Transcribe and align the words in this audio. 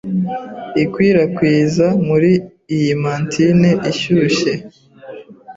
ikwirakwiza 0.83 1.87
Muri 2.07 2.31
iyi 2.75 2.93
mantine 3.01 3.69
ishyushye 3.91 4.53